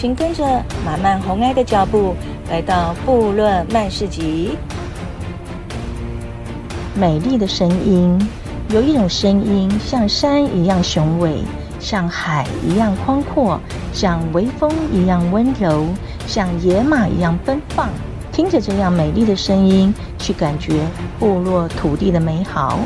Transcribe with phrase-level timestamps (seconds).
[0.00, 0.44] 请跟着
[0.86, 2.14] 马曼红爱的脚步，
[2.48, 4.56] 来到部落曼市集。
[6.94, 8.16] 美丽的声音，
[8.68, 11.42] 有一种声音像山一样雄伟，
[11.80, 13.60] 像海一样宽阔，
[13.92, 15.84] 像微风一样温柔。
[16.28, 17.88] 像野马一样奔放，
[18.30, 20.86] 听着这样美丽的声音，去感觉
[21.18, 22.78] 部落土地的美好。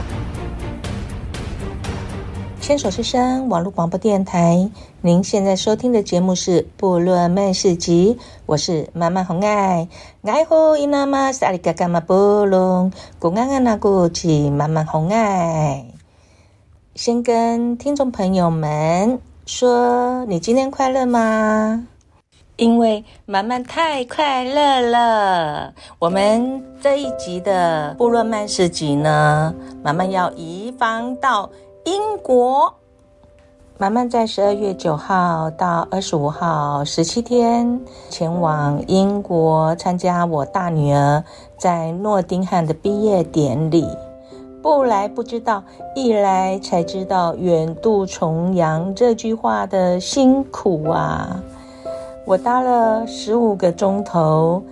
[2.63, 8.17] 牵手之声网络广播电台，您现在收听的节目是《部落漫市集》，
[8.47, 9.89] 我是马漫红爱。
[10.23, 15.85] 爱护伊那玛萨里嘎嘎玛部落，古安安那古吉马漫红爱。
[16.95, 21.89] 先跟听众朋友们说，你今天快乐吗？
[22.55, 29.53] 因为马漫太快乐了，我们这一集的部落漫市集呢，
[29.83, 31.51] 马漫要移防到
[31.85, 32.73] 英国。
[33.79, 41.25] 马漫在十二月九号到二十五号十七天前往英国参加我大女儿
[41.59, 43.89] 在诺丁汉的毕业典礼。
[44.63, 45.65] 不来不知道，
[45.97, 51.43] 一来才知道远渡重洋这句话的辛苦啊！
[52.25, 54.63] 我搭了十五个钟头，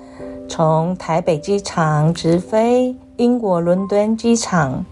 [0.48, 4.86] 从台北机场直飞英国伦敦机场，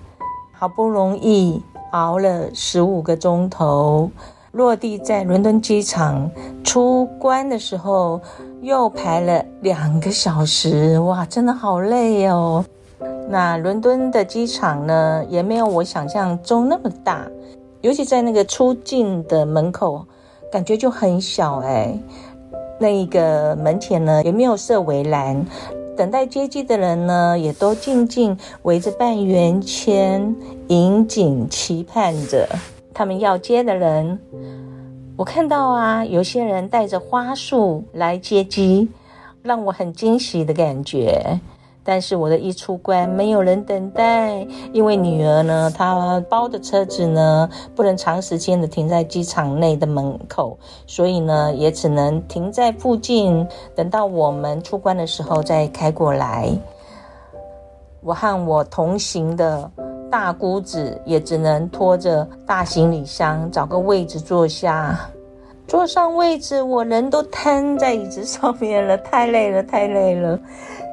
[0.53, 4.11] 好不容易熬了十五个钟头，
[4.53, 6.31] 落地在伦敦机场
[6.65, 8.21] 出关的时候
[8.63, 12.65] 又排了两个小时，哇，真的好累哦。
[13.29, 17.27] 那伦敦的机场呢，也没有我想象中那么大，
[17.81, 20.05] 尤其在那个出境的门口，
[20.51, 21.99] 感觉就很小哎。
[22.81, 25.45] 那一个门前呢，也没有设围栏，
[25.99, 30.33] 等待接机的人呢，也都静静围着半圆圈，
[30.69, 32.49] 引颈期盼着
[32.95, 34.17] 他们要接的人。
[35.17, 38.89] 我看到啊，有些人带着花束来接机，
[39.43, 41.41] 让我很惊喜的感觉。
[41.91, 56.51] 但是我的一出关，没有人等待，因为女儿呢，她包的车子呢，不能长时间的停在机场内的门口，所以呢，也只能停在附近，等到我们出关的时候再开过来。
[58.03, 59.71] 我和我同行的
[60.11, 65.09] 大姑子也只能拖着大行李箱，找个位置坐下。
[65.69, 70.39] 坐上位置，我人都瘫在椅子上面了，太累了，太累了。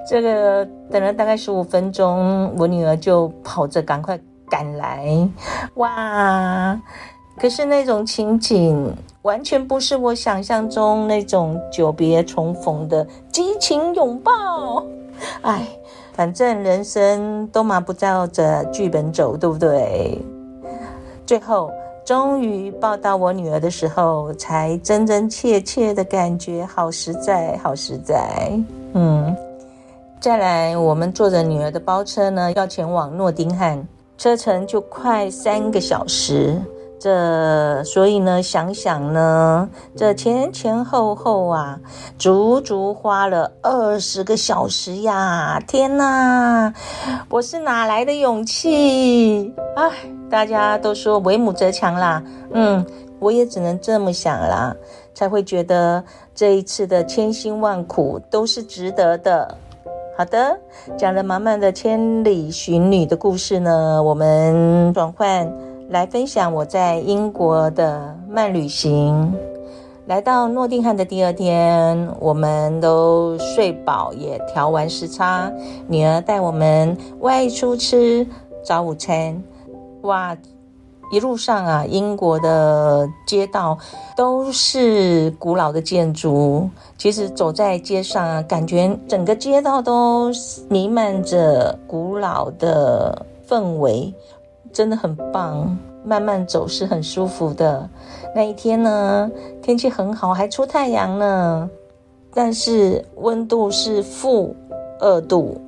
[0.08, 4.20] 这个等了大概十五分钟，我女儿就跑着赶快
[4.50, 5.28] 赶来，
[5.76, 6.78] 哇！
[7.40, 14.86] 可是那种情景完全不是我想象中那种久别重逢的激情拥抱。
[15.42, 15.66] 哎，
[16.14, 20.20] 反正人生都嘛不照着剧本走，对不对？
[21.26, 21.72] 最后
[22.06, 28.52] 终于抱到我女儿的时候，才真真切切的感觉好实在，好实在，
[28.94, 29.36] 嗯。
[30.22, 33.86] 再来，我们坐着女儿的包车呢，要前往诺丁汉，
[34.18, 36.60] 车程就快三个小时。
[36.98, 41.80] 这所以呢，想想呢，这前前后后啊，
[42.18, 45.62] 足足花了二十个小时呀！
[45.68, 46.74] 天哪，
[47.30, 49.54] 我是哪来的勇气？
[49.76, 49.92] 哎，
[50.36, 52.86] 大家都说为母则强啦，嗯，
[53.20, 54.76] 我也只能这么想啦，
[55.14, 56.04] 才会觉得
[56.36, 59.58] 这一次的千辛万苦都是值得的。
[60.18, 60.60] 好的，
[60.98, 65.50] 讲了满满的千里寻女的故事呢，我们转换
[65.88, 69.34] 来分享我在英国的慢旅行。
[70.06, 75.50] 来到诺丁汉的第二天，我们都睡饱，也调完时差，
[75.88, 78.28] 女儿带我们外出吃
[78.66, 79.42] 早午餐。
[80.06, 80.36] 哇！
[81.12, 83.78] 一路上啊，英国的街道
[84.18, 86.68] 都是古老的建筑。
[86.98, 90.32] 其实走在街上啊，感觉整个街道都
[90.68, 94.12] 弥漫着古老的氛围，
[94.74, 95.78] 真的很棒。
[96.04, 97.88] 慢慢走是很舒服的。
[98.36, 99.30] 那一天呢，
[99.62, 101.70] 天气很好，还出太阳呢。
[102.34, 104.56] 但是温度是负
[105.00, 105.62] 二度。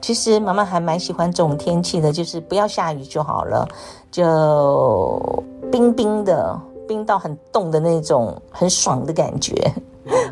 [0.00, 3.68] 其实妈妈还蛮喜欢这种天气的，就是不要下雨就好了。
[4.10, 6.58] 就冰冰的，
[6.88, 9.54] 冰到很冻的那种，很爽的感觉。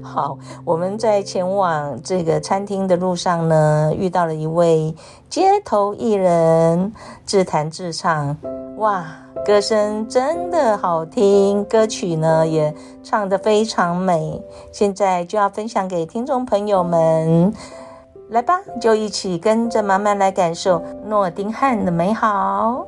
[0.03, 4.93] 好，我们在前往这个餐厅的路上呢，遇到了一位
[5.29, 6.93] 街头艺人，
[7.25, 8.37] 自弹自唱，
[8.79, 9.07] 哇，
[9.45, 12.75] 歌声真的好听，歌曲呢也
[13.05, 14.43] 唱得非常美。
[14.73, 17.53] 现在就要分享给听众朋友们，
[18.31, 22.87] 来吧，就一起跟着妈妈来感受诺丁汉的美好。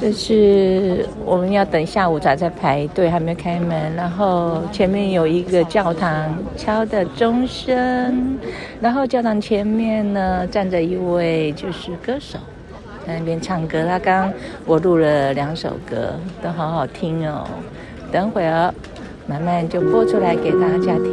[0.00, 3.94] 这是我们要等下午茶在排队，还没开门。
[3.94, 8.38] 然后前面有一个教堂敲的钟声，
[8.80, 12.38] 然后教堂前面呢站着一位就是歌手，
[13.06, 13.84] 在那边唱歌。
[13.84, 14.32] 他刚
[14.64, 17.46] 我录了两首歌，都好好听哦。
[18.10, 18.72] 等会儿
[19.26, 21.12] 慢慢就播出来给大家听。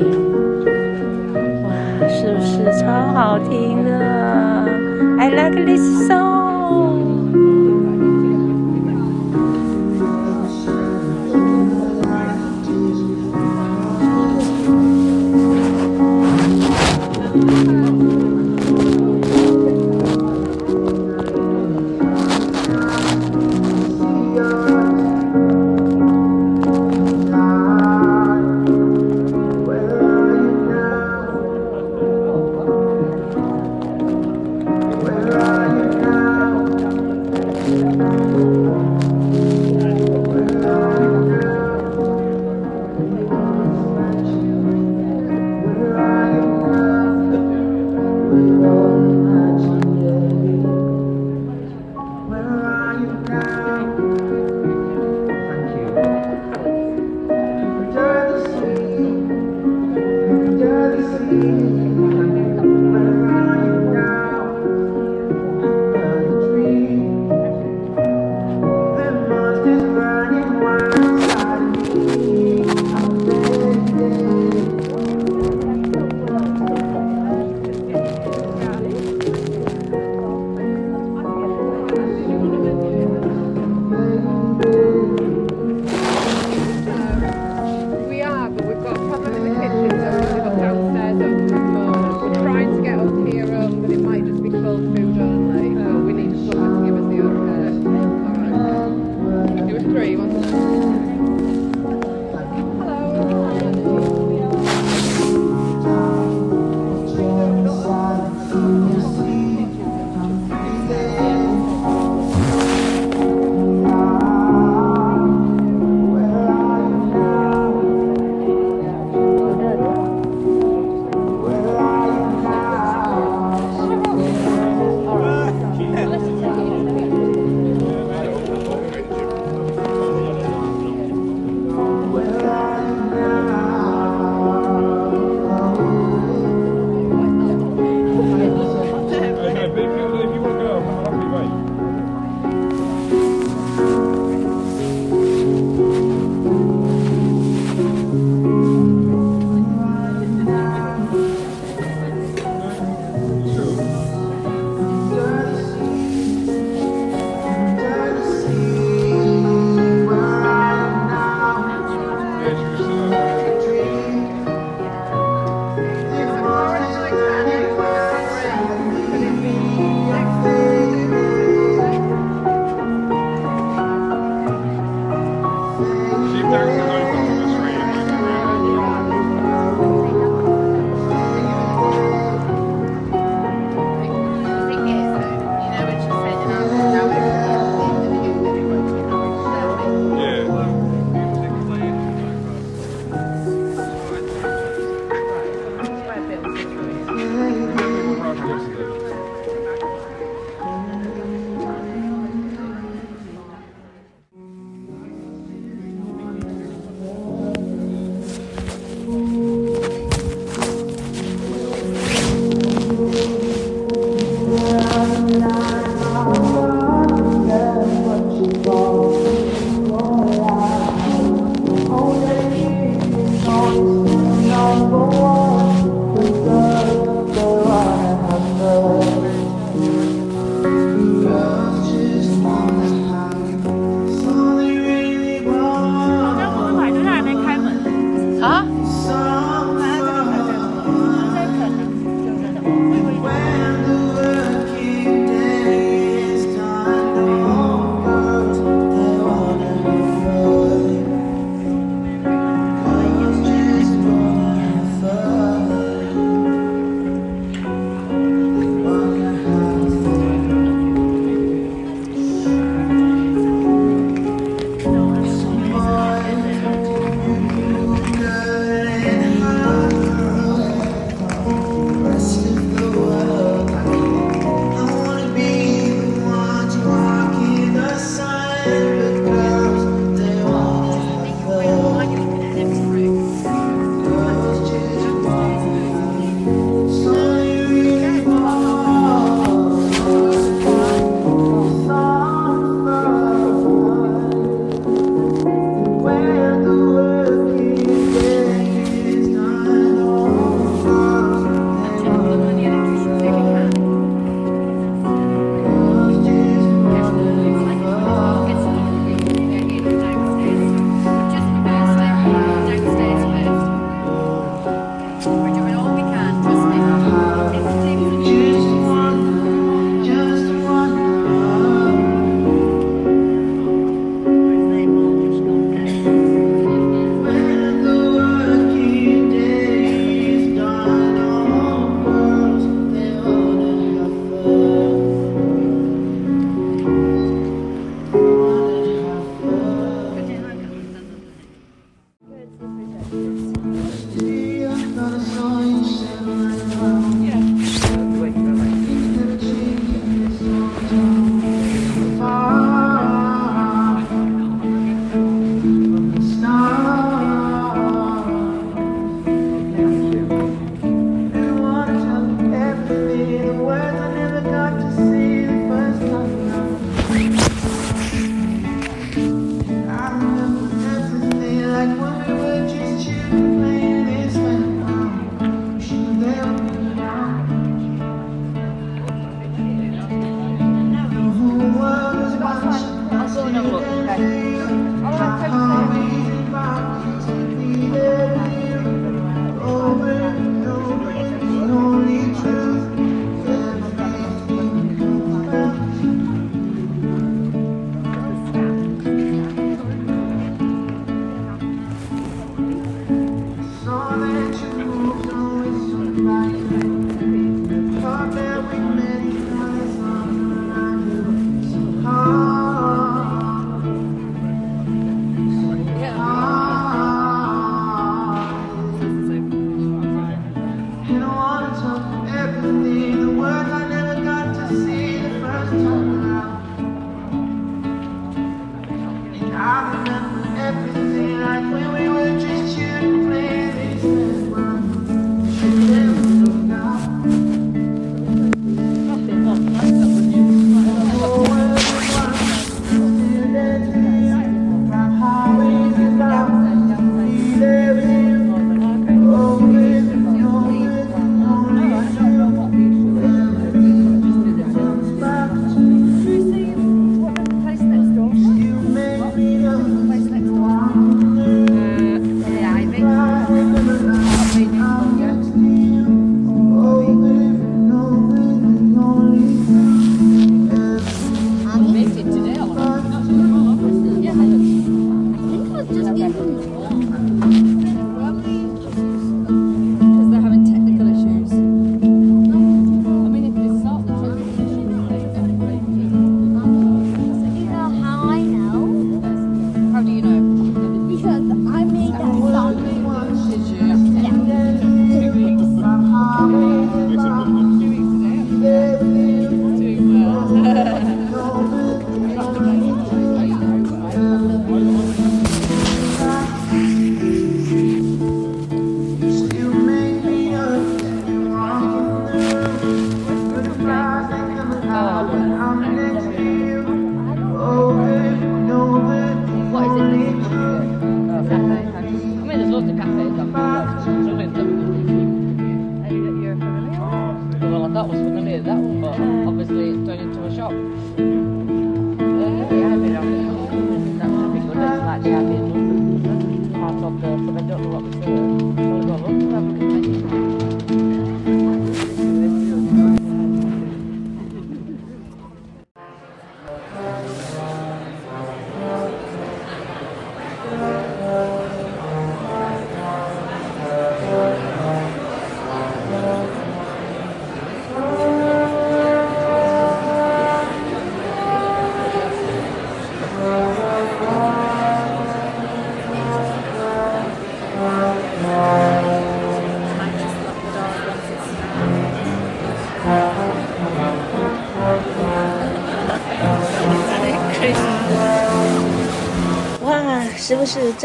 [1.66, 3.92] 哇，是不是超好听的
[5.20, 6.37] ？I like this song.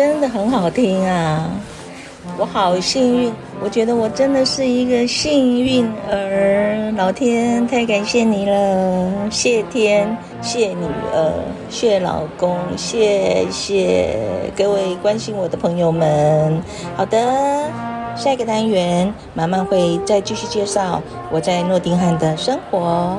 [0.02, 1.48] 真的很好听啊？
[2.36, 3.32] 我好幸运，
[3.62, 11.32] 我觉得我真的是一个幸运儿，老天太感谢你了，谢天，谢女儿，
[11.70, 14.18] 谢老公，谢谢
[14.56, 16.60] 各位关心我的朋友们。
[16.96, 17.70] 好的，
[18.16, 23.16] 下一个单元，妈妈会再继续介绍我在诺丁汉的生活。